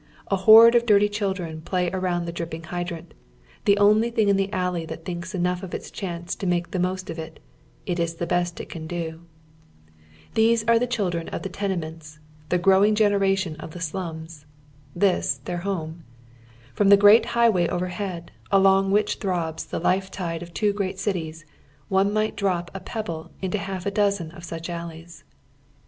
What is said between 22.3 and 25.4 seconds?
drop a pebble into Iialf a dozen Bueb alleys.